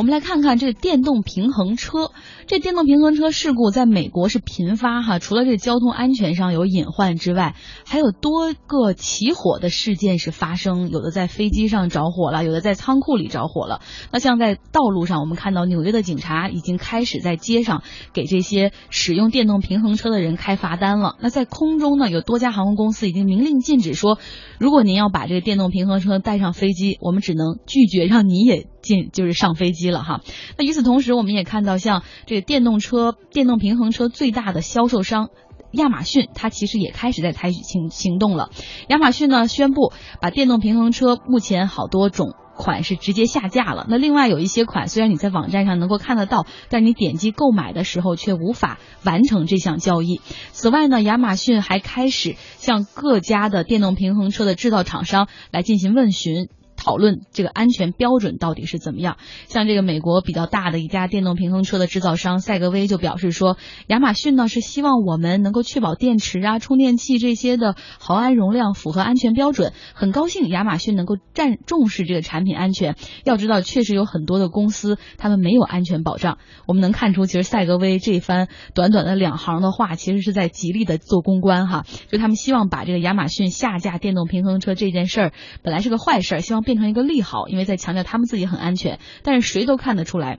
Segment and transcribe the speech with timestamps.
[0.00, 2.10] 我们来看看这个电动平衡车。
[2.46, 13.82] 这电动平衡车事故在美国是频发哈，除了这交通安全上有隐患之外，还有多个起火的事件是发生，有的在飞机上着火了，有的在仓库里着火了。
[14.10, 17.82] 那像在道路上，我们看到纽约的警察已经开始在街上
[18.14, 21.16] 给这些使用电动平衡车的人开罚单了。
[21.20, 24.18] 那在空中呢，有多家航空公司已经明令禁止说，
[24.58, 30.20] 如果您要把这个电动平衡车带上飞机，我们只能拒绝让你也进，就是上飞机了哈。
[30.56, 35.28] 那与此同时，我们也看到像这个电动车、电动平衡车最大的销售商。
[35.72, 38.50] 亚马逊，它其实也开始在采取行行动了。
[38.88, 43.86] 亚马逊呢宣布把电动平衡车目前好多种款式直接下架了。
[43.88, 50.20] 那另外有一些款，虽然你在网站上能够看得到，但你点击购买的时候却无法完成这项交易。
[50.50, 56.48] 此外呢，亚马逊还开始向各家的电动平衡车的制造厂商来进行问询。
[56.82, 59.18] 讨论这个安全标准到底是怎么样？
[59.48, 69.74] 像这个美国比较大的一家电动平衡车的制造商赛格威就表示说，亚马逊呢是希望我们能够确保电池啊、充电器这些的毫安容量符合安全标准。
[69.92, 72.96] 很高兴亚马逊能够占重视这个产品安全。
[73.24, 76.38] 要知道，确实有很多的公司他们没有安全保障。
[76.66, 81.84] 我们能看出，其实赛格威这番短短的两行的话，其实是在极力的做公关哈。
[82.08, 86.69] 就他们希望把这个亚马逊下架电动平衡车这件事儿，本来是个坏事儿，希望。
[86.70, 90.38] 变成一个利好，因为在强调他们自己很安全，但是谁都看得出来。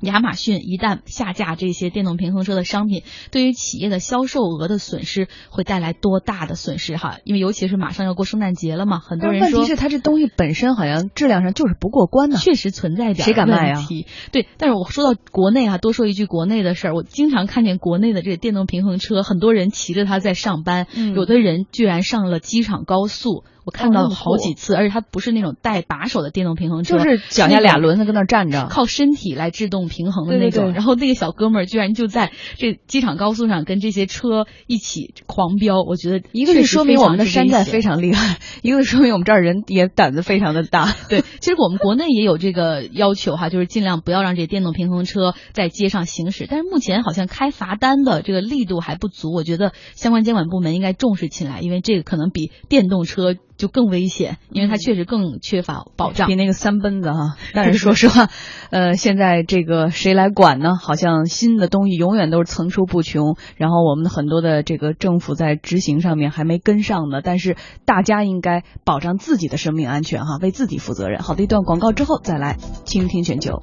[0.00, 7.18] 亚马逊一旦下架这些电动平衡车的商品，对于企业的销售额的损失会带来多大的损失哈？
[7.24, 13.86] 因为尤其是马上要过圣诞节了嘛，很多人说，问题是它这东西本身好像质量上就是不过关呢，确实存在点谁敢卖啊？
[14.32, 23.44] 对，但是我说到国内啊，多说一句国内的事儿，我经常看见国内的这个电动平衡车，很多人骑着它在上班，有的人居然上了机场高速。
[23.66, 30.72] 我看到好几次，而且它不是那种带把手的电动平衡车，就是脚下俩轮子搁那站着，靠身体来制动平衡的那种。
[30.72, 40.94] 然后那个小哥们儿居然就在这机场高速上跟这些车一起狂飙，我觉得一个是说明我们的山寨非常厉害，一个是说明我们这儿人也胆子非常的大。
[41.08, 46.46] 对，其实我们国内也有这个要求哈，就是尽量不要让这电动平衡车在街上行驶。
[46.48, 53.34] 但是目前好像开罚单的这个力度还不足，我觉得相关监管部门应该重视起来，因为这个可能比电动车。
[53.56, 57.36] 就更危险，因为它确实更缺乏保障，比那个三奔子哈。
[57.54, 58.28] 但是说实话，
[58.70, 60.76] 呃，现在这个谁来管呢？
[60.80, 67.20] 好像新的东西永远都是层出不穷，然后我们的很多的这个政府在执行上面还没跟上呢。
[67.22, 71.20] 但是大家应该保障自己的生命安全哈，为自己负责任。
[71.20, 73.62] 好的，一段广告之后再来倾听全球。